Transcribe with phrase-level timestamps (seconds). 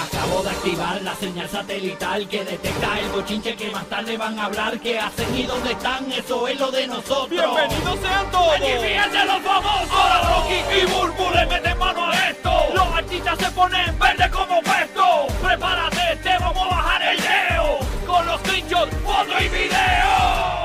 [0.00, 4.44] Acabo de activar la señal satelital que detecta el bochinche que más tarde van a
[4.44, 4.78] hablar.
[4.78, 6.10] ¿Qué hacen y dónde están?
[6.12, 7.28] Eso es lo de nosotros.
[7.30, 8.54] ¡Bienvenidos sean todos!
[8.54, 9.90] ¡Aquí fíjense los famosos!
[9.90, 12.50] Ahora Rocky y Burbu le meten mano a esto.
[12.74, 15.26] Los artistas se ponen verde como puesto.
[15.42, 17.78] Prepárate, te vamos a bajar el leo.
[18.06, 20.58] Con los screenshots, foto y video.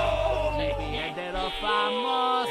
[1.15, 2.43] de los famosos.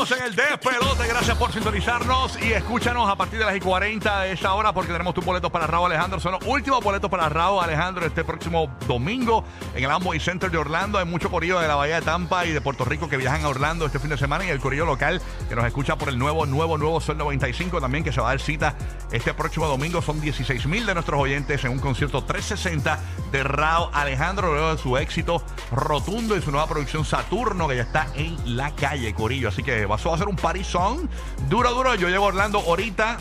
[0.00, 1.06] En el despelote.
[1.06, 4.92] Gracias por sintonizarnos y escúchanos a partir de las y 40 de esa hora porque
[4.92, 6.18] tenemos tus boletos para Raúl Alejandro.
[6.18, 9.44] Son los últimos boletos para Raúl Alejandro este próximo domingo
[9.74, 10.98] en el Amway Center de Orlando.
[10.98, 13.48] Hay mucho corillo de la Bahía de Tampa y de Puerto Rico que viajan a
[13.48, 16.46] Orlando este fin de semana y el corillo local que nos escucha por el nuevo,
[16.46, 18.74] nuevo, nuevo Sol 95 también que se va a dar cita
[19.12, 20.00] este próximo domingo.
[20.00, 22.98] Son 16 mil de nuestros oyentes en un concierto 360
[23.32, 27.82] de Raúl Alejandro luego de su éxito rotundo y su nueva producción Saturno que ya
[27.82, 29.48] está en la calle, Corillo.
[29.48, 31.06] Así que vas a hacer un party song
[31.48, 31.94] duro, duro.
[31.94, 33.18] Yo llego a Orlando ahorita,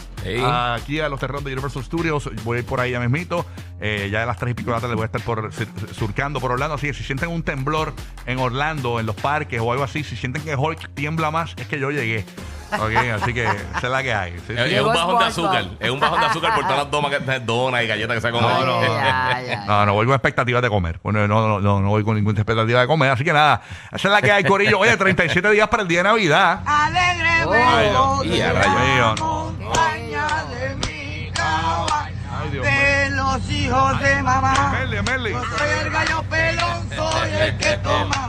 [0.76, 2.30] aquí a los terrenos de Universal Studios.
[2.44, 3.45] Voy a ir por ahí ya mismito.
[3.81, 5.67] Eh, ya a las 3 y pico de la tarde voy a estar por, sur-
[5.94, 6.75] surcando por Orlando.
[6.75, 7.94] Así que si sienten un temblor
[8.25, 11.67] en Orlando, en los parques o algo así, si sienten que Hulk tiembla más, es
[11.67, 12.25] que yo llegué.
[12.72, 14.31] Ok, así que esa es la que hay.
[14.34, 14.53] Sí, Es, sí.
[14.53, 15.66] es un Llegó bajón de azúcar.
[15.80, 18.31] Es un bajón de azúcar por todas las donas, que, donas y galletas que se
[18.31, 18.50] comen.
[18.50, 18.81] No, no, no.
[18.95, 19.66] Ya, ya.
[19.66, 21.00] No, no voy con expectativas de comer.
[21.03, 23.12] Bueno, no, no, no, no voy con ninguna expectativa de comer.
[23.12, 24.80] Así que nada, esa es la que hay, Corillo.
[24.80, 26.62] Oye, 37 días para el día de Navidad.
[26.66, 28.22] Alegre Oh.
[28.23, 29.20] Dios y a de rayos.
[29.20, 32.72] la montaña de mi caballo, Ay, Dios mío.
[32.75, 34.70] de los hijos de mamá.
[34.73, 35.31] Merly, Merly.
[35.31, 38.28] Yo soy el gallo pelón, soy el que toma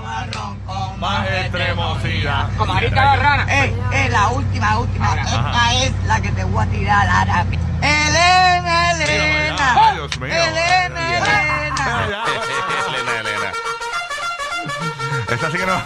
[1.00, 2.50] Más extremosidad.
[3.48, 5.14] Eh, eh, la última, última.
[5.14, 7.46] Esta es la que te voy a tirar ahora.
[7.80, 9.92] Elena, Ay, Elena.
[9.94, 10.34] Dios mío.
[10.34, 12.24] Elena, Elena.
[12.86, 13.52] Elena, Elena.
[15.30, 15.82] Esa sí que no.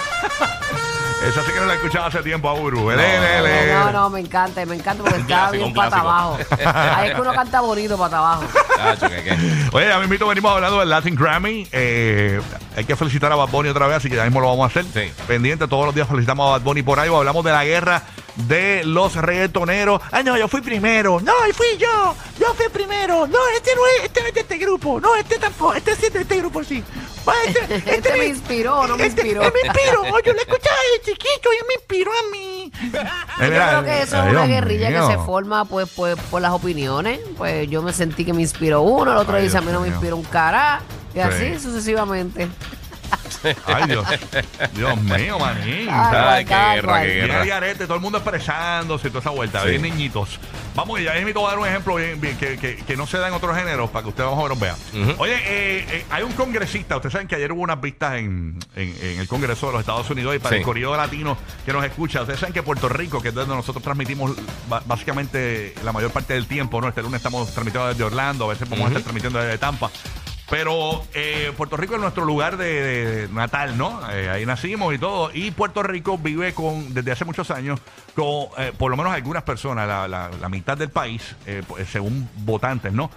[1.28, 2.90] Esa sí que no la he escuchado hace tiempo a Uru.
[2.90, 6.10] No, no, me encanta, me encanta porque está clásico, bien un pata clásico.
[6.10, 6.38] abajo.
[6.96, 8.44] Ahí es que uno canta bonito pata abajo.
[8.76, 9.38] Tacho, que qué.
[9.72, 11.66] Oye, ya mismito venimos hablando del Latin Grammy.
[11.72, 12.40] Eh,
[12.76, 14.66] hay que felicitar a Bad Bunny otra vez, así que ya mismo lo vamos a
[14.66, 14.84] hacer.
[14.92, 15.12] Sí.
[15.26, 17.08] Pendiente, todos los días felicitamos a Bad Bunny por ahí.
[17.14, 18.02] Hablamos de la guerra
[18.36, 20.00] de los reggaetoneros.
[20.10, 21.20] Ay, no, yo fui primero.
[21.20, 22.14] No, y fui yo.
[22.38, 23.26] Yo fui primero.
[23.26, 25.00] No, este no es, este no es de este grupo.
[25.00, 25.74] No, este tampoco.
[25.74, 26.82] Este sí es de este grupo, sí.
[27.26, 29.42] Ah, Este, Este me inspiró, no me este- inspiró.
[29.42, 30.02] él me inspiró.
[30.24, 32.72] Yo lo escuchaba de chiquito y él me inspiró a mí.
[32.92, 37.20] Yo creo que eso es una guerrilla que se forma pues, pues por las opiniones.
[37.36, 39.72] Pues yo me sentí que me inspiró uno, el otro Ay, dice a Dios mí
[39.72, 39.94] no me mío.
[39.96, 40.80] inspiró un cara.
[41.10, 41.20] Y Sí.
[41.20, 42.48] así sucesivamente.
[43.66, 44.06] Ay, Dios.
[44.74, 45.88] Dios mío, manín.
[45.90, 47.44] Ay, Ay, qué guerra, qué guerra.
[47.44, 49.68] garete, todo el mundo expresándose y toda esa vuelta, Sí.
[49.70, 50.38] bien niñitos.
[50.74, 53.18] Vamos, ya mismo voy a dar un ejemplo bien, bien, que, que- que no se
[53.18, 54.76] da en otros géneros para que ustedes menos vean.
[54.92, 55.14] Ujú.
[55.22, 58.96] Oye, eh, eh, hay un congresista, ustedes saben que ayer hubo unas vistas en, en-
[59.00, 60.58] en el Congreso de los Estados Unidos y para Sí.
[60.60, 63.82] el corrido latino que nos escucha, ustedes saben que Puerto Rico, que es donde nosotros
[63.84, 64.32] transmitimos
[64.86, 66.88] básicamente la mayor parte del tiempo, ¿no?
[66.88, 68.98] Este lunes estamos transmitiendo desde Orlando, a veces podemos Ujú.
[68.98, 69.90] estar transmitiendo desde Tampa.
[70.54, 74.00] Pero eh, Puerto Rico es nuestro lugar de, de natal, ¿no?
[74.12, 75.32] Eh, ahí nacimos y todo.
[75.34, 77.80] Y Puerto Rico vive con, desde hace muchos años,
[78.14, 81.88] con eh, por lo menos algunas personas, la, la- la mitad del país, eh, pues,
[81.88, 83.10] según votantes, ¿no?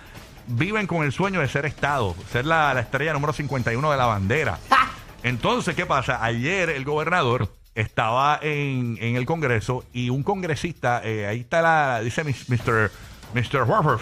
[0.47, 4.05] Viven con el sueño de ser Estado, ser la, la estrella número 51 de la
[4.07, 4.57] bandera.
[5.21, 6.23] Entonces, ¿qué pasa?
[6.25, 12.23] Ayer el gobernador estaba en, en el Congreso y un congresista, ahí está la, dice
[12.23, 12.89] Mr.
[13.33, 13.63] Mr.
[13.67, 13.99] Warford,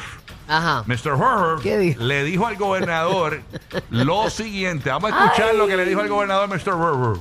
[0.47, 0.83] Ajá.
[0.87, 1.13] Mr.
[1.13, 2.03] Warford ¿Qué dijo?
[2.03, 3.41] le dijo al gobernador
[3.89, 4.89] lo siguiente.
[4.89, 6.75] Vamos a escuchar lo que le dijo al gobernador Mr.
[6.75, 7.19] Warford.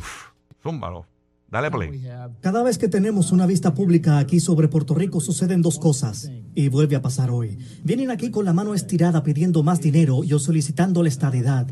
[0.62, 1.06] Zúmbalo.
[1.50, 2.02] Dale play.
[2.40, 6.68] Cada vez que tenemos una vista pública aquí sobre Puerto Rico suceden dos cosas y
[6.68, 7.56] vuelve a pasar hoy.
[7.84, 11.68] Vienen aquí con la mano estirada pidiendo más dinero y o solicitando la estadidad.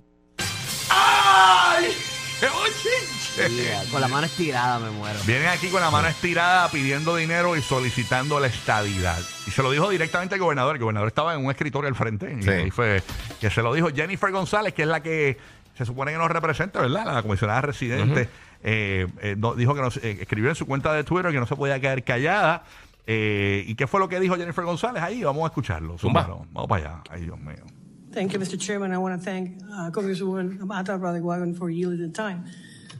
[3.90, 5.18] Con la mano estirada me muero.
[5.26, 9.18] Vienen aquí con la mano estirada pidiendo dinero y solicitando la estadidad.
[9.46, 10.76] Y se lo dijo directamente al gobernador.
[10.76, 12.34] El gobernador estaba en un escritorio al frente.
[12.38, 12.50] Y Sí.
[12.50, 13.02] ahí fue
[13.40, 15.38] que se lo dijo Jennifer González, que es la que
[15.78, 17.06] se supone que nos representa, ¿verdad?
[17.06, 18.28] La comisionada residente.
[18.62, 21.46] Eh, eh, no- dijo que nos, eh, escribió en su cuenta de Twitter que no
[21.46, 22.64] se podía quedar callada.
[23.06, 25.02] Eh, ¿Y qué fue lo que dijo Jennifer González?
[25.02, 25.96] Ahí vamos a escucharlo.
[25.98, 26.24] Zumba.
[26.24, 26.46] Zúmbalo.
[26.52, 27.02] Vamos para allá.
[27.10, 27.64] Ay, Dios mío.
[28.12, 28.58] Thank you, Mr.
[28.58, 28.92] Chairman.
[28.92, 32.44] I want to thank uh, Congresswoman Amata Radagwagan for yielding the time.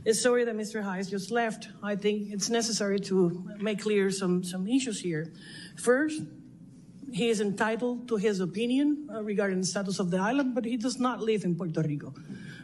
[0.05, 0.83] It's sorry that Mr.
[0.83, 1.69] Hayes just left.
[1.81, 5.33] I think it's necessary to make clear some, some issues here.
[5.77, 6.23] First,
[7.13, 10.77] he is entitled to his opinion uh, regarding the status of the island, but he
[10.77, 12.13] does not live in Puerto Rico.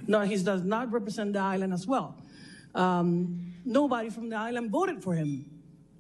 [0.09, 2.17] No, he does not represent the island as well.
[2.75, 5.45] Um, nobody from the island voted for him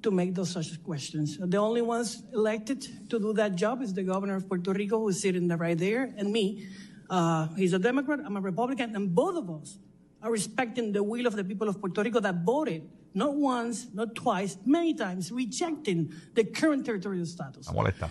[0.03, 1.39] to make those such questions.
[1.39, 5.21] The only ones elected to do that job is the governor of Puerto Rico, who's
[5.21, 6.67] sitting right there, and me.
[7.09, 9.79] Uh, he's a Democrat, I'm a Republican, and both of us
[10.23, 14.15] are respecting the will of the people of Puerto Rico that voted not once, not
[14.15, 17.69] twice, many times, rejecting the current territorial status.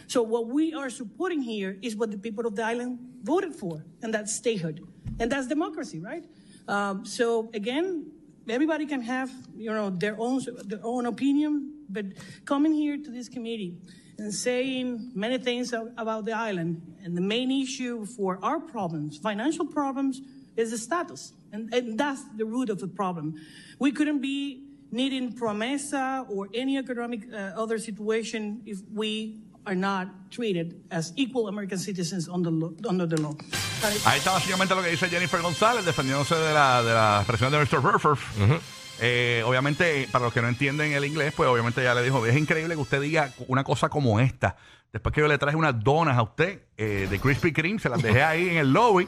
[0.07, 3.85] So what we are supporting here is what the people of the island voted for,
[4.01, 4.85] and that's statehood,
[5.19, 6.25] and that's democracy, right?
[6.67, 8.11] Um, so again,
[8.49, 12.05] everybody can have you know their own their own opinion, but
[12.45, 13.77] coming here to this committee
[14.19, 19.65] and saying many things about the island, and the main issue for our problems, financial
[19.65, 20.21] problems,
[20.55, 23.35] is the status, and, and that's the root of the problem.
[23.79, 30.07] We couldn't be needing promesa or any economic uh, other situation if we are not
[30.31, 32.51] treated as equal American citizens under,
[33.05, 33.35] the law.
[34.05, 37.59] Ahí está básicamente lo que dice Jennifer González, defendiéndose de la, de la expresión de
[37.59, 37.81] Mr.
[37.81, 38.17] Burford.
[38.99, 42.35] Eh, obviamente, para los que no entienden el inglés, pues obviamente ya le dijo, es
[42.35, 44.55] increíble que usted diga una cosa como esta.
[44.91, 48.01] Después que yo le traje unas donas a usted eh, de Krispy Kreme, se las
[48.01, 49.07] dejé ahí en el lobby.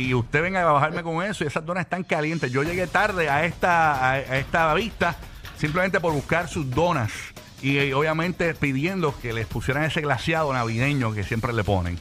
[0.00, 2.50] Y usted venga a bajarme con eso y esas donas están calientes.
[2.50, 5.14] Yo llegué tarde a esta, a, esta vista
[5.58, 7.12] simplemente por buscar sus donas.
[7.60, 11.98] Y, eh, obviamente pidiendo que les pusieran ese glaseado navideño que siempre le ponen.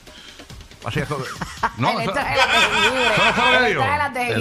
[0.85, 1.07] Así es.
[1.77, 2.15] No, eso- eso
[3.25, 3.83] no fue lo que dijo.
[3.83, 3.93] Eso-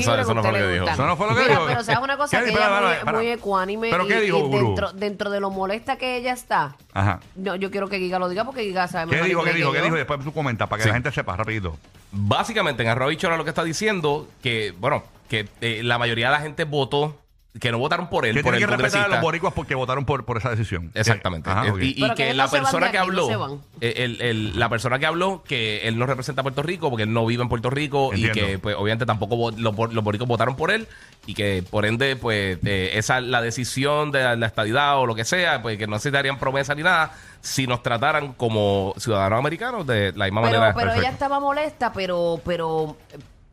[0.03, 0.89] eso no fue lo que le dijo.
[0.89, 1.67] Eso no fue lo que Mira, dijo.
[1.67, 2.45] Pero sabes una cosa, ¿Qué?
[2.47, 5.97] que ella es muy, muy ecuánime ¿Pero y, qué dijo, dentro, dentro de lo molesta
[5.97, 7.21] que ella está, Ajá.
[7.37, 9.43] no, yo quiero que Giga lo diga porque Giga sabe ¿Qué dijo?
[9.43, 9.73] ¿Qué dijo?
[9.73, 9.95] ¿Qué dijo?
[9.95, 10.89] Y después tú comentas para que Sí.
[10.89, 11.77] la gente sepa rapidito.
[12.13, 16.33] Básicamente, en Arroyo Bichola lo que está diciendo que, bueno, que eh, la mayoría de
[16.33, 17.17] la gente votó,
[17.61, 19.23] que no votaron por él, Que por tiene el que respetar a los congresista.
[19.23, 20.91] boricuas porque votaron por, por esa decisión.
[20.95, 21.49] Exactamente.
[21.51, 21.79] Ajá, ok.
[21.83, 23.61] y, Pero que la no se van persona de que aquí, no habló, se van.
[23.81, 27.05] eh, el- el- la persona que habló que él no representa a Puerto Rico porque
[27.05, 28.53] él no vive en Puerto Rico y Entiendo.
[28.53, 30.87] que pues obviamente tampoco vo- los, bor- los boricos votaron por él
[31.27, 35.25] y que por ende pues eh, esa la decisión de la estadidad o lo que
[35.25, 39.87] sea, pues que no se darían promesa ni nada si nos trataran como ciudadanos americanos
[39.87, 40.75] de la misma Pero, manera.
[40.75, 42.97] pero ella estaba molesta, pero, pero,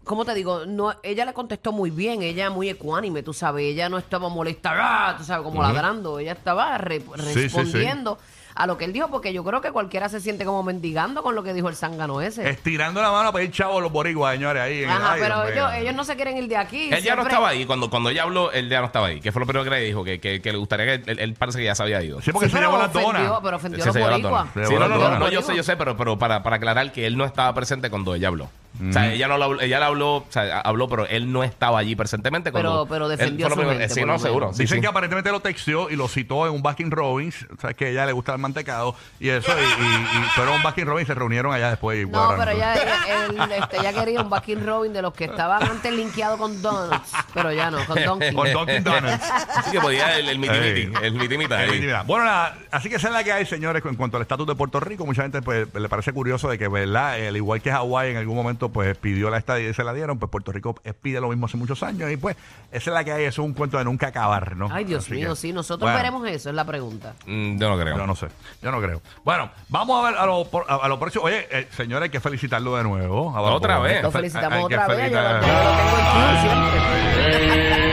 [0.06, 0.66] ¿cómo te digo?
[0.66, 4.72] No, ella le contestó muy bien, ella muy ecuánime, tú sabes, ella no estaba molesta,
[4.76, 5.16] ¡ah!
[5.18, 7.40] tú sabes, como ladrando, ella estaba re- sí, sí.
[7.42, 8.18] respondiendo
[8.58, 11.36] a lo que él dijo, porque yo creo que cualquiera se siente como mendigando con
[11.36, 12.48] lo que dijo el zángano ese.
[12.50, 14.84] Estirando la mano a pedir chavo a los boricuas, señores, ahí.
[14.84, 15.82] en el- Ajá, ay, pero Dios ellos, mío.
[15.82, 16.84] ellos no se quieren ir de aquí.
[16.86, 17.66] Él ya no siempre- estaba ahí.
[17.66, 19.20] Cuando, cuando ella habló, él ya no estaba ahí.
[19.20, 21.34] Que fue lo primero que le dijo, que, que, que le gustaría que él, él
[21.34, 22.22] parece que ya se había ido.
[22.22, 23.40] Sí, porque Sí, se pero llevó las ofendió, donas.
[23.44, 24.42] pero ofendió Sí, a se los llevó las boricuas.
[24.42, 24.54] donas.
[24.54, 25.20] Se Sí, llevó no, no, no, donas.
[25.20, 27.90] no, yo sé, yo sé, pero, pero para, para aclarar que él no estaba presente
[27.90, 28.50] cuando ella habló.
[28.90, 31.44] O sea, ella no lo habló, ella le habló, o sea, habló, pero él no
[31.44, 32.86] estaba allí presentemente cuando.
[32.86, 34.54] Pero- pero él defendió fue su primero- gente, Sí, por no, lo seguro.
[34.54, 34.82] sí, Dicen sí.
[34.82, 37.46] que aparentemente lo texteó y lo citó en un Baskin Robbins.
[37.58, 39.52] O sea, que a ella le gusta el mantecado y eso.
[39.52, 39.86] Y, y,
[40.20, 42.04] y fueron un Baskin Robbins y se reunieron allá después.
[42.06, 45.94] Y No, pero ella, este, ella quería un Baskin Robin de los que estaban antes
[45.94, 48.34] linkeados con Donuts, pero ya no, con Donkey.
[48.34, 49.24] Con Dunkin' Donuts.
[49.56, 51.80] Así que podía el, el el miti mita Eh, ahí.
[51.80, 54.48] mira, Bueno, nada, así que esa es la que hay, señores, en cuanto al estatus
[54.48, 55.06] de Puerto Rico.
[55.06, 57.20] Mucha gente pues, le parece curioso de que, ¿verdad?
[57.20, 59.94] Eh, Al igual que Hawái en algún momento pues pidió la estadía y se la
[59.94, 62.12] dieron, pues Puerto Rico eh, pide lo mismo hace muchos años.
[62.12, 62.36] Y pues,
[62.72, 64.70] esa es la que hay, eso es un cuento de nunca acabar, ¿no?
[64.72, 67.14] Ay, Dios Así mío, que, sí, nosotros bueno, veremos eso, es la pregunta.
[67.26, 67.98] Mm, yo no creo.
[67.98, 68.28] Yo no sé,
[68.62, 69.02] yo no creo.
[69.24, 71.26] Bueno, vamos a ver a lo, a, a lo próximo.
[71.26, 73.36] Oye, eh, señores, hay que felicitarlo de nuevo.
[73.36, 74.02] A Otra vez.
[74.02, 77.86] Lo fel- felicitamos otra vez, yo lo, tengo siempre.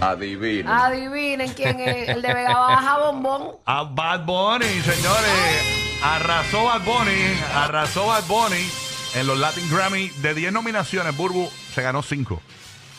[0.00, 0.86] Adivina.
[0.86, 3.52] Adivinen quién es el de Vega Baja Bombón.
[3.64, 6.00] A Bad Bunny, señores.
[6.02, 7.40] Arrasó Bad Bunny.
[7.54, 8.68] Arrasó Bad Bunny
[9.14, 10.10] en los Latin Grammy.
[10.20, 12.40] De 10 nominaciones, Burbu se ganó 5.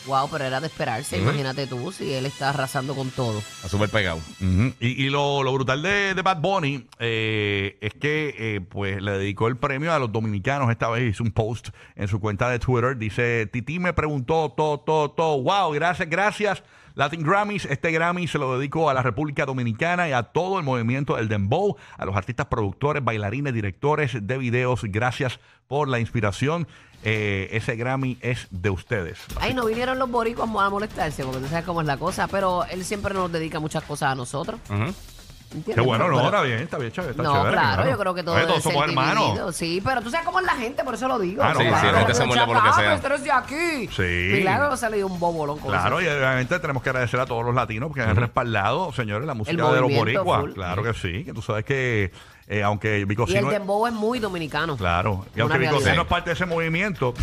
[0.06, 3.38] Wow, pero era de esperarse, imagínate tú, si él está arrasando con todo.
[3.38, 4.20] Está súper pegado.
[4.40, 9.12] Y, y lo, lo brutal de, de Bad Bunny eh, es que eh, pues le
[9.12, 11.10] dedicó el premio a los dominicanos esta vez.
[11.10, 12.96] Hizo un post en su cuenta de Twitter.
[12.96, 15.42] Dice, Titi me preguntó todo, todo, todo.
[15.42, 16.62] Wow, gracias, gracias.
[16.94, 20.64] Latin Grammys, este Grammy se lo dedico a la República Dominicana y a todo el
[20.64, 24.82] movimiento del Dembow, a los artistas productores, bailarines, directores de videos.
[24.84, 25.40] Gracias
[25.72, 26.66] por la inspiración.
[27.02, 29.18] Eh, ese Grammy es de ustedes.
[29.40, 32.64] Ay, no vinieron los boricuas a molestarse, porque tú sabes cómo es la cosa, pero
[32.66, 34.60] él siempre nos dedica muchas cosas a nosotros.
[34.68, 35.74] ¿Entiendes?
[35.74, 37.90] Qué bueno, no, Pero- está bien, está bien, chévere, está no, chévere, claro, claro.
[37.90, 39.24] yo creo que todo Oye, debe todos somos ser hermanos.
[39.24, 41.42] dividido, Sí, pero tú sabes cómo es la gente, por eso lo digo.
[41.42, 42.98] Ah, no, Sí, sí, la gente se muerde por lo que Ah, sea.
[43.02, 43.88] pero de aquí.
[43.94, 44.02] Sí.
[44.38, 47.44] Milagro se le dio un bobolón con Claro, y obviamente tenemos que agradecer a todos
[47.44, 50.40] los latinos que han respaldado, señores, la música de los boricuas.
[50.42, 50.52] full.
[50.52, 52.12] Claro que sí, que tú sabes que
[52.46, 54.76] eh, aunque Vico Y el dembow es muy dominicano.
[54.76, 55.90] Claro, y Una aunque Vico realidad.
[55.92, 57.14] Sino es parte de ese movimiento,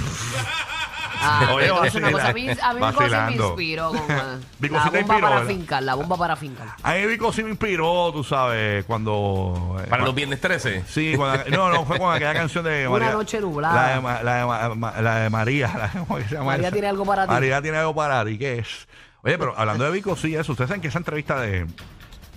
[1.22, 3.90] Ah, Oye, una cosa, a mí, a mí me inspiró.
[3.90, 4.00] Con,
[4.60, 5.48] Vico la bomba inspiró, para ¿verdad?
[5.50, 6.68] fincar, la bomba para fincar.
[6.82, 9.74] a mí Vico sí me inspiró, tú sabes, cuando...
[9.74, 10.86] eh, Para cuando- los viernes 13.
[10.88, 13.12] Sí, cuando- no, no, fue con aquella canción de Una María.
[13.12, 13.76] noche nublada.
[13.76, 15.74] La de, Ma- la de Ma- Ma- la de María.
[15.78, 16.72] la de- ¿cómo que se llama María esa?
[16.74, 17.34] tiene algo para ti.
[17.34, 18.88] María tiene algo para ti, ¿qué es?
[19.22, 20.54] Oye, pero hablando de Vico, sí, eso.
[20.54, 21.68] Ustedes saben que esa entrevista de,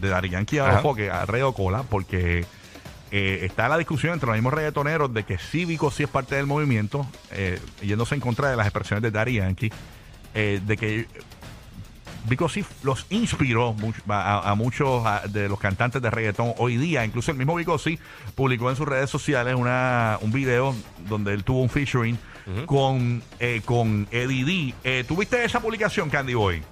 [0.01, 1.25] de Dari Yankee a foques, a
[1.55, 2.45] Cola, porque
[3.13, 6.35] eh, está la discusión entre los mismos reggaetoneros de que sí Vico sí es parte
[6.35, 9.71] del movimiento, eh, yéndose en contra de las expresiones de Dari Yankee,
[10.35, 11.07] eh, de que
[12.29, 16.77] Vico sí los inspiró mucho- a, a muchos a- de los cantantes de reggaetón hoy
[16.77, 17.05] día.
[17.05, 17.99] Incluso el mismo Vico sí
[18.37, 20.75] publicó en sus redes sociales una, un video
[21.09, 22.17] donde él tuvo un featuring
[22.67, 24.75] con, eh, con Eddie D.
[24.85, 26.63] Eh, ¿Tuviste esa publicación, Candy Boy?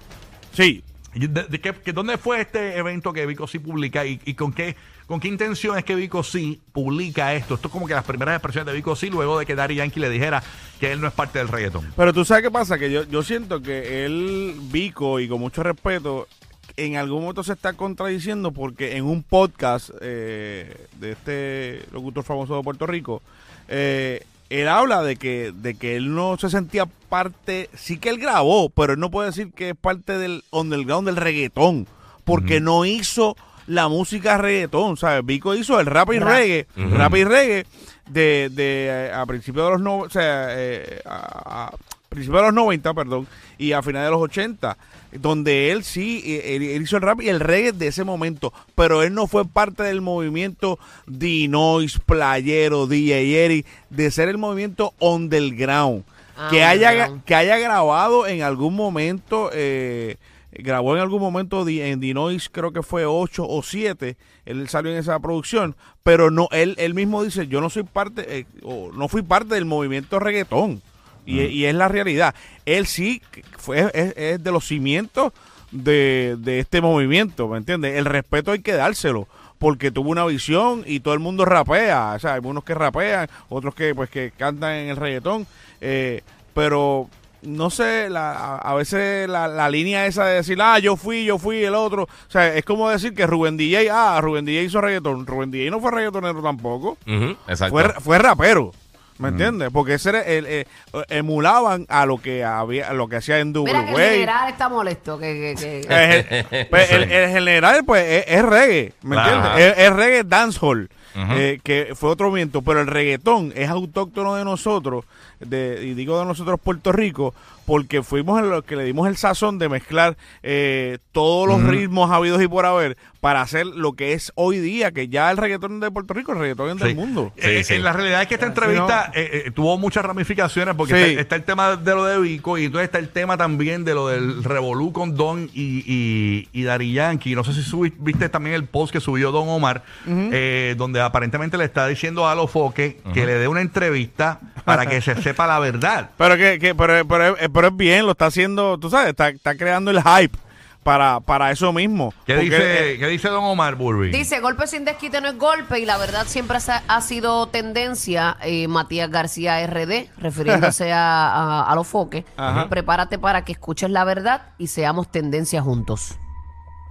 [0.53, 0.83] Sí.
[1.15, 4.77] ¿Y de- ¿Dónde fue este evento que Vico sí publica y, con qué
[5.07, 7.55] con qué intención es que Vico sí publica esto?
[7.55, 9.99] Esto es como que las primeras expresiones de Vico sí luego de que Daddy Yankee
[9.99, 10.41] le dijera
[10.79, 11.93] que él no es parte del reggaetón.
[11.97, 15.65] Pero tú sabes qué pasa, que yo, yo siento que él, Vico, y con mucho
[15.65, 16.29] respeto,
[16.77, 22.57] en algún momento se está contradiciendo porque en un podcast eh, de este locutor famoso
[22.57, 23.21] de Puerto Rico,
[23.67, 28.19] eh, él habla de que, de que él no se sentía parte, sí que él
[28.19, 31.87] grabó, pero él no puede decir que es parte del underground del reggaetón,
[32.25, 35.25] porque no hizo la música reggaetón, ¿sabes?
[35.25, 36.29] Vico hizo el rap y Rap.
[36.29, 37.67] reggae, rap y reggae
[38.09, 41.73] de, de eh, a principios de los no, o sea, eh, a, a
[42.09, 43.27] principios de los 90, perdón,
[43.59, 44.77] y a finales de los 80,
[45.13, 48.53] donde él sí, eh, él, él hizo el rap y el reggae de ese momento,
[48.75, 54.95] pero él no fue parte del movimiento Dinois, Playero, DJ Eri, de ser el movimiento
[54.99, 56.05] underground.
[56.37, 60.17] Ah, que, haya, que haya grabado en algún momento, eh,
[60.53, 64.99] grabó en algún momento en Dinois, creo que fue 8 o 7, él salió en
[64.99, 69.09] esa producción, pero no, él, él mismo dice, yo no soy parte, eh, o no
[69.09, 70.83] fui parte del movimiento reggaetón.
[71.31, 72.35] Y, y es la realidad.
[72.67, 73.23] Él sí
[73.59, 75.33] fue, es, es de los cimientos
[75.71, 77.97] de, de este movimiento, ¿me entiendes?
[77.97, 82.15] El respeto hay que dárselo, porque tuvo una visión y todo el mundo rapea.
[82.17, 85.47] O sea, hay unos que rapean, otros que pues que cantan en el reggaetón.
[85.81, 86.23] eh,
[86.55, 87.09] pero
[87.43, 91.39] no sé, la, a, veces la, la línea esa de decir, ah, yo fui, yo
[91.39, 92.03] fui, el otro.
[92.03, 95.27] O sea, es como decir que Rubén DJ, ah, Rubén DJ hizo reggaetón.
[95.27, 96.99] Rubén DJ no fue reggaetonero tampoco.
[97.07, 97.71] Ujú, exacto.
[97.71, 98.73] Fue, fue rapero.
[99.21, 99.69] ¿Me entiendes?
[99.73, 100.65] Porque ese era el, eh,
[101.09, 104.69] emulaban a lo que había, a lo que hacía en Mira que el general está
[104.69, 105.19] molesto.
[105.19, 109.51] Que, que, que- el, pues, el- el general, pues, es, es reggae, ¿me entiendes?
[109.59, 114.45] Es, es reggae dancehall, Eh, que fue otro viento, pero el reggaetón es autóctono de
[114.45, 115.05] nosotros,
[115.41, 117.35] de, y digo de nosotros Puerto Rico,
[117.67, 122.43] porque fuimos los que le dimos el sazón de mezclar eh, todos los ritmos habidos
[122.43, 125.91] y por haber para hacer lo que es hoy día, que ya el reggaetón de
[125.91, 126.95] Puerto Rico, el reggaetón es del Sí.
[126.95, 127.33] mundo.
[127.37, 127.75] Eh, Sí, sí.
[127.75, 131.11] En la realidad es que esta entrevista eh, eh, tuvo muchas ramificaciones porque Sí.
[131.11, 133.95] está, está el tema de lo de Vico y entonces está el tema también de
[133.95, 137.35] lo del Revolú con Don y, y, y Daddy Yankee.
[137.35, 141.57] No sé si subi- viste también el post que subió Don Omar, eh, donde aparentemente
[141.59, 145.47] le está diciendo a los foques que le dé una entrevista para que se sepa
[145.47, 146.11] la verdad.
[146.17, 149.29] Pero que, que pero, pero, es- pero es bien, lo está haciendo, tú sabes, está,
[149.31, 150.37] está creando el hype
[150.83, 152.15] para, para eso mismo.
[152.27, 154.11] ¿Qué, Porque, dice, eh, ¿Qué dice Don Omar Burby?
[154.11, 158.39] Dice, golpe sin desquite no es golpe y la verdad siempre ha, ha sido tendencia,
[158.43, 162.25] eh, Matías García RD, refiriéndose a, a, a los foques.
[162.37, 162.69] Ajá.
[162.71, 166.17] Prepárate para que escuches la verdad y seamos tendencia juntos.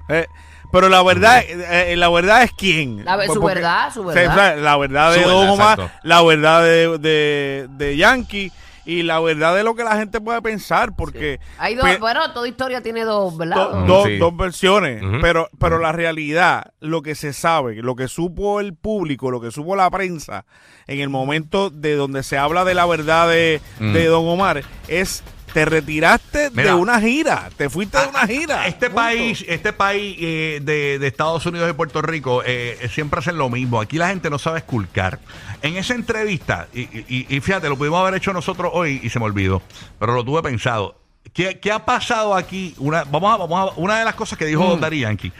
[0.08, 0.28] eh,
[0.72, 3.04] pero la verdad, eh, eh, la verdad es quién.
[3.06, 4.36] La su porque- verdad, su o verdad.
[4.36, 8.52] sea, la verdad de Don Omar, la verdad de, de, de Yankee
[8.86, 12.48] y la verdad de lo que la gente puede pensar, porque Hay dos, bueno, toda
[12.48, 13.56] historia tiene dos, ¿verdad?
[13.56, 14.18] do- Mm, dos- sí.
[14.18, 19.30] dos versiones, pero, pero la realidad, lo que se sabe, lo que supo el público,
[19.30, 20.46] lo que supo la prensa
[20.88, 25.24] en el momento de donde se habla de la verdad de, de Don Omar es
[25.54, 26.70] te retiraste Mira.
[26.70, 28.68] de una gira, te fuiste de una gira.
[28.68, 28.96] Este Punto.
[29.02, 33.50] país, este país eh, de, de Estados Unidos y Puerto Rico eh, siempre hacen lo
[33.50, 33.82] mismo.
[33.82, 35.20] Aquí la gente no sabe esculcar.
[35.62, 39.20] En esa entrevista, y, y- y fíjate, lo pudimos haber hecho nosotros hoy y se
[39.20, 39.62] me olvidó,
[40.00, 40.96] pero lo tuve pensado.
[41.34, 42.74] ¿Qué, qué ha pasado aquí?
[42.78, 44.90] Una, vamos a, vamos a- una de las cosas que dijo Mm.
[44.94, 45.32] Yankee,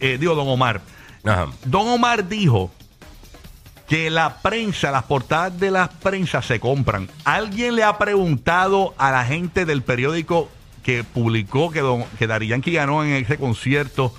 [0.00, 0.80] eh, digo Don Omar.
[1.24, 1.48] Ajá.
[1.64, 2.70] Don Omar dijo
[3.88, 7.08] que la prensa, las portadas de las prensas se compran.
[7.24, 10.48] ¿Alguien le ha preguntado a la gente del periódico
[10.82, 14.12] que publicó que, don, que Daddy Yankee ganó en ese concierto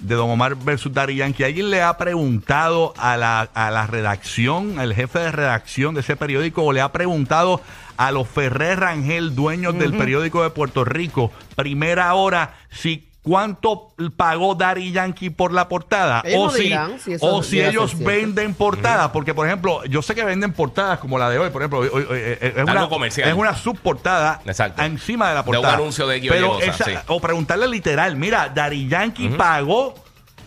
[0.00, 1.44] de Don Omar versus Daddy Yankee?
[1.44, 6.16] ¿Alguien le ha preguntado a la, a la redacción, al jefe de redacción de ese
[6.16, 7.62] periódico, o le ha preguntado
[7.96, 14.54] a los Ferrer Rangel, dueños del periódico de Puerto Rico, primera hora, si cuánto pagó
[14.54, 16.22] Daddy Yankee por la portada?
[16.24, 19.82] Ellos o no si, dirán si eso o si ellos venden portadas, porque por ejemplo,
[19.86, 22.52] yo sé que venden portadas como la de hoy, por ejemplo, hoy- hoy- eh, eh,
[22.54, 23.28] es, Algo una, comercial.
[23.28, 24.82] es una subportada Exacto.
[24.82, 25.74] encima de la De un portada.
[25.74, 26.92] anuncio de X o Y Pero cosa, esa- sí.
[27.08, 29.94] O preguntarle literal, mira, Daddy Yankee pagó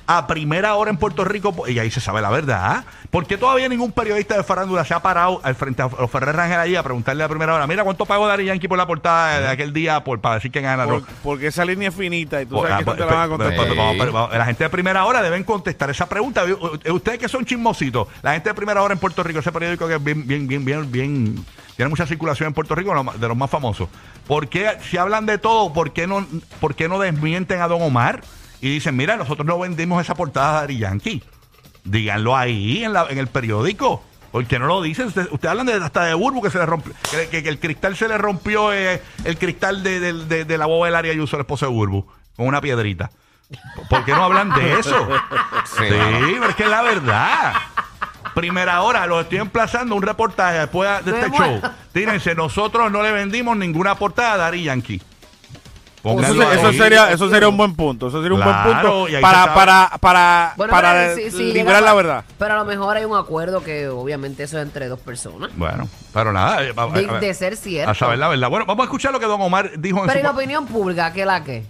[0.10, 2.86] a primera hora en Puerto Rico y ahí se sabe la verdad.
[3.12, 6.34] ¿Por qué todavía ningún periodista de farándula se ha parado al frente a los Ferrer
[6.36, 9.42] Rangel allí a preguntarle a primera hora, mira cuánto pagó Dari Yankee por la portada
[9.42, 10.86] de aquel día por, para decir que gana?
[10.86, 13.18] Por- porque esa línea es finita y tú Pues, sabes que ah, esto te la
[13.18, 13.68] van a pues, pues, contestar.
[13.68, 16.44] pues, vamos, pero vamos, La gente de primera hora deben contestar esa pregunta.
[16.46, 19.88] U- Ustedes que son chismositos, la gente de primera hora en Puerto Rico, ese periódico
[19.88, 21.46] que es bien, bien, bien, bien, bien,
[21.76, 23.90] tiene mucha circulación en Puerto Rico, de los más famosos.
[24.26, 26.26] ¿Por qué, si hablan de todo, por qué no,
[26.62, 28.22] por qué no desmienten a Don Omar
[28.62, 31.24] y dicen, mira, nosotros no vendimos esa portada de Dari Yankee?
[31.84, 34.04] Díganlo ahí en, la, en el periódico.
[34.32, 35.08] ¿Por qué no lo dicen?
[35.08, 37.60] Ustedes usted hablan de, hasta de Burbu que se le rompió, que, que- que el
[37.60, 41.14] cristal se le rompió, eh, el cristal de, de- de- de la boba del área
[41.14, 43.10] y usó el esposo de Burbu con una piedrita.
[43.90, 45.08] ¿Por qué no hablan de eso?
[45.66, 45.86] Sí.
[45.88, 47.54] Sí, pero es que es la verdad.
[48.36, 51.62] Primera hora, lo estoy emplazando un reportaje después de este show.
[51.94, 55.02] Tírense, nosotros no le vendimos ninguna portada a Dari Yankee.
[56.12, 58.08] Eso, sería, eso sería un buen punto.
[58.08, 61.82] Eso sería un Claro, buen punto para, para, para, Bueno, para pero si- si librar
[61.84, 62.26] la verdad.
[62.38, 65.50] Pero a lo mejor hay un acuerdo que obviamente eso es entre dos personas.
[65.56, 66.64] Bueno, pero nada.
[66.64, 66.82] eh, a-
[67.16, 67.92] a- De, ser cierto.
[67.92, 68.50] A saber la verdad.
[68.50, 70.20] Bueno, vamos a escuchar lo que Don Omar dijo en Pero su...
[70.20, 71.66] ¿y la opinión pública qué la que?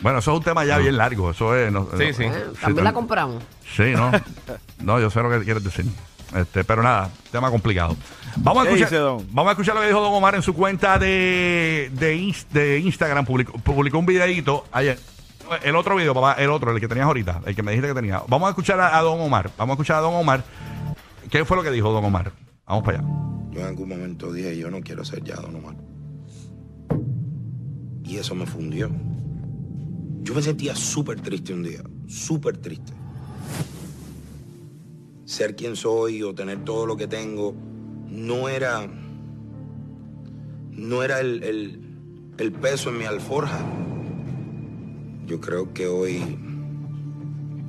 [0.00, 1.30] Bueno, eso es un tema ya bien largo.
[1.30, 1.70] Eso es.
[1.72, 2.24] no- Sí, no- sí.
[2.24, 3.42] Eh, Sí, También la compramos.
[3.76, 4.10] Sí, no.
[4.80, 5.86] No, yo sé lo que quieres decir.
[6.34, 7.96] Este, pero nada, tema complicado.
[8.38, 10.98] Vamos a, ¿Qué escuchar, vamos a escuchar lo que dijo Don Omar en su cuenta
[10.98, 13.26] de, de, de Instagram.
[13.26, 14.98] Publicó, publicó un videito ayer.
[15.62, 17.94] El otro video, papá, el otro, el que tenías ahorita, el que me dijiste que
[17.94, 18.22] tenía.
[18.26, 19.50] Vamos a escuchar a, a Don Omar.
[19.58, 20.42] Vamos a escuchar a Don Omar.
[21.30, 22.32] ¿Qué fue lo que dijo Don Omar?
[22.66, 23.08] Vamos para allá.
[23.50, 25.76] Yo en algún momento dije, yo no quiero ser ya Don Omar.
[28.04, 28.90] Y eso me fundió.
[30.22, 32.92] Yo me sentía súper triste un día, súper triste.
[35.32, 37.54] Ser quien soy o tener todo lo que tengo
[38.10, 38.86] no era,
[40.72, 41.42] no era el,
[42.36, 43.58] el- peso en mi alforja.
[45.26, 46.20] Yo creo que hoy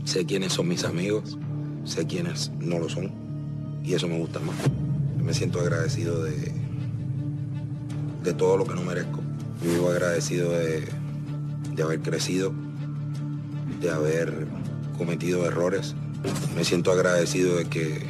[0.04, 1.38] sé quiénes son mis amigos,
[1.86, 3.14] sé quiénes no lo son,
[3.82, 4.58] y eso me gusta más.
[5.24, 6.52] Me siento agradecido de,
[8.26, 9.22] de todo lo que no merezco.
[9.64, 10.84] Vivo agradecido de,
[11.74, 12.52] de haber crecido,
[13.80, 14.48] de haber
[14.98, 15.96] cometido errores.
[16.56, 18.06] Me siento agradecido de que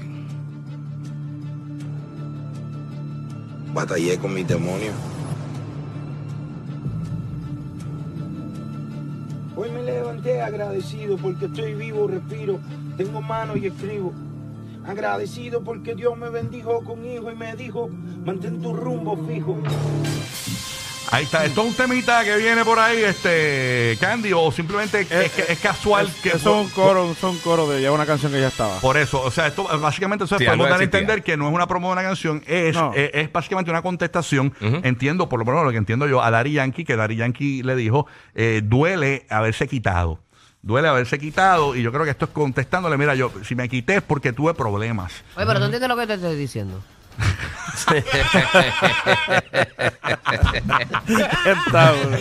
[3.73, 4.93] batallé con mis demonios.
[9.55, 12.59] Hoy me levanté agradecido porque estoy vivo, respiro,
[12.97, 14.13] tengo manos y escribo.
[14.85, 17.89] Agradecido porque Dios me bendijo con hijo y me dijo,
[18.25, 19.57] mantén tu rumbo fijo.
[21.13, 21.45] Ahí está.
[21.45, 25.59] Esto es un temita que viene por ahí, este, Candy, o simplemente es, es- es
[25.59, 28.79] casual que es un coro, son coro de ya una canción que ya estaba.
[28.79, 31.47] Por eso, o sea, esto básicamente eso es Sí, podemos dar a entender que no
[31.47, 32.91] es una promo de una canción, es, No.
[32.95, 34.53] es, es básicamente una contestación.
[34.59, 37.75] Entiendo, por lo menos lo que entiendo yo, a Dari Yankee, que Dari Yankee le
[37.75, 40.19] dijo, eh, duele haberse quitado.
[40.63, 43.97] Duele haberse quitado, y yo creo que esto es contestándole, mira, yo, si me quité
[43.97, 45.11] es porque tuve problemas.
[45.35, 46.81] Oye, pero ¿tú entiendes lo que te estoy diciendo?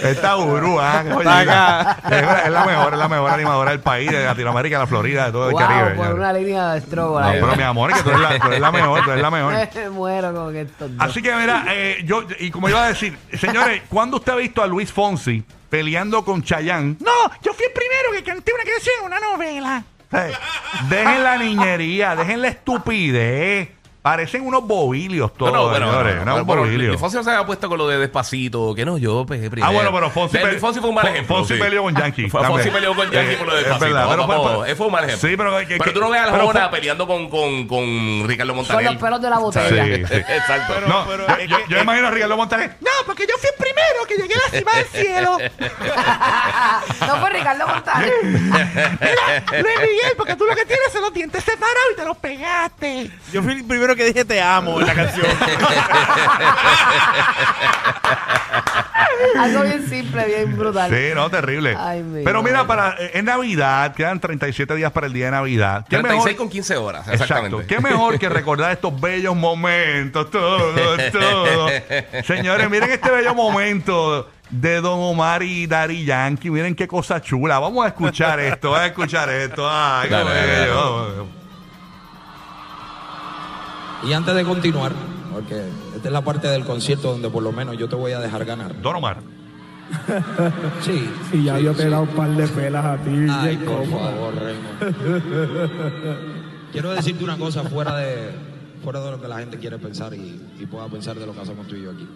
[0.05, 0.81] Esta oye,
[1.23, 1.99] Está acá.
[2.11, 5.27] es, es la mejor, es la mejor animadora del país, de Latinoamérica, de la Florida,
[5.27, 5.95] de todo el wow, Caribe.
[5.97, 7.21] por una línea de strobo.
[7.21, 9.31] No, pero mi amor, que tú eres la, tú eres la mejor, tú eres la
[9.31, 9.53] mejor.
[9.75, 11.07] Me muero con estos dos.
[11.09, 14.63] Así que mira, eh, yo, y como iba a decir, señores, ¿cuándo usted ha visto
[14.63, 16.97] a Luis Fonsi peleando con Chayanne?
[17.01, 19.85] No, yo fui el primero que canté una canción en una novela.
[20.13, 20.33] Eh,
[20.89, 23.71] dejen la niñería, dejen la estupidez.
[24.03, 26.45] Parecen unos bobilios todos, bueno, señores.
[26.45, 29.71] bueno, Fonsi no se había puesto con lo de despacito, que no, yo pegué primero.
[29.71, 31.37] Ah, bueno, pero Fonsi, pe- Fonsi fue un mal ejemplo.
[31.37, 31.61] Fonsi sí.
[31.61, 32.29] peleó con Yankee.
[32.31, 33.95] Fonsi peleó con Yankee Eh, por lo de es despacito.
[33.95, 35.29] verdad, Vamos, pero fue- vamos, fue un mal ejemplo.
[35.29, 38.25] Sí, pero que- Pero tú no veas a la pero Jona peleando con, con, con
[38.27, 38.85] Ricardo Con Montaner.
[38.93, 39.85] los pelos de la botella.
[39.85, 40.15] Sí, sí.
[40.15, 40.75] Exacto.
[40.89, 42.77] no, pero yo, es yo- yo imagino a Ricardo Montaner.
[42.81, 45.39] No, porque yo fui el primero que llegué a la cima del cielo.
[47.07, 48.13] no fue Ricardo Montaner.
[48.23, 53.11] Luis Miguel, porque tú lo que tienes son los dientes separados y te los pegaste.
[53.33, 55.27] Yo fui el primero que dije te amo en la canción.
[59.39, 60.91] Algo bien simple, bien brutal.
[60.91, 61.77] Sí, no, terrible.
[61.79, 62.69] Ay, mi Pero mira, madre.
[62.69, 65.85] para eh, es Navidad, quedan 37 días para el día de Navidad.
[65.89, 67.25] ¿Qué 36 mejor- con 15 horas, Exacto.
[67.25, 67.67] exactamente.
[67.67, 70.31] ¿Qué mejor que recordar estos bellos momentos?
[70.31, 70.73] Todo,
[71.13, 71.69] todo.
[72.27, 76.51] Señores, miren este bello momento de Don Omar y Dari Yankee.
[76.51, 77.59] Miren qué cosa chula.
[77.59, 79.69] Vamos a escuchar esto, vamos a escuchar esto.
[79.71, 81.42] Ay, qué Dale, dale, bello.
[84.05, 84.93] Y antes de continuar,
[85.33, 85.63] porque
[85.95, 88.45] esta es la parte del concierto donde por lo menos yo te voy a dejar
[88.45, 88.81] ganar.
[88.81, 89.19] Don Omar.
[90.81, 91.09] Sí.
[91.33, 93.11] Y ya yo te he dado un par de pelas a ti.
[93.31, 94.11] Ay, por cómoda.
[94.11, 94.97] favor, Raymond.
[96.73, 98.31] Quiero decirte una cosa fuera de,
[98.83, 101.41] fuera de lo que la gente quiere pensar y, y pueda pensar de lo que
[101.41, 102.09] hacemos tú y yo aquí.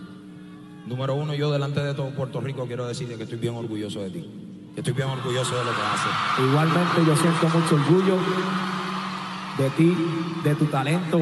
[0.87, 4.11] Número uno, yo delante de todo Puerto Rico quiero decirte que estoy bien orgulloso de
[4.11, 4.31] ti.
[4.77, 6.09] estoy bien orgulloso de lo que hace.
[6.49, 8.17] Igualmente yo siento mucho orgullo
[9.59, 9.97] de ti,
[10.45, 11.21] de tu talento,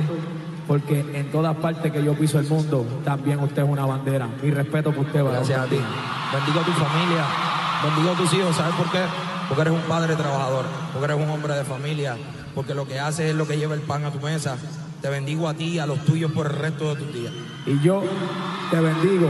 [0.66, 4.28] porque en todas partes que yo piso el mundo, también usted es una bandera.
[4.42, 5.78] Mi respeto por usted, Barón Gracias a ti.
[6.32, 7.24] Bendigo a tu familia,
[7.84, 8.56] bendigo a tus hijos.
[8.56, 9.00] ¿Sabes por qué?
[9.48, 12.16] Porque eres un padre trabajador, porque eres un hombre de familia,
[12.54, 14.56] porque lo que haces es lo que lleva el pan a tu mesa.
[15.02, 17.32] Te bendigo a ti y a los tuyos por el resto de tus días.
[17.66, 18.02] Y yo
[18.70, 19.28] te bendigo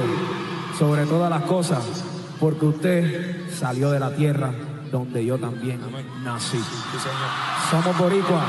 [0.79, 2.05] sobre todas las cosas,
[2.39, 4.53] porque usted salió de la tierra
[4.93, 5.81] donde yo también
[6.23, 6.59] nací.
[6.59, 7.29] Sí, señor.
[7.71, 8.45] Somos boricuas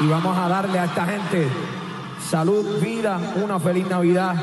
[0.00, 1.48] y vamos a darle a esta gente
[2.30, 4.34] salud, vida, una feliz Navidad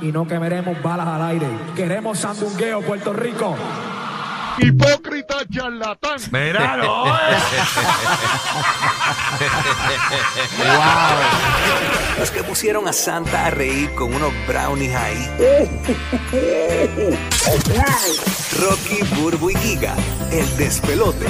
[0.00, 1.46] y no quemeremos balas al aire.
[1.74, 3.56] Queremos sandungueo, Puerto Rico.
[4.58, 6.16] Hipócrita charlatán.
[6.30, 7.04] Míralo.
[12.18, 15.30] Los que pusieron a Santa a reír con unos brownies ahí.
[18.58, 19.94] Rocky, Burbu y Giga,
[20.32, 21.26] el despelote.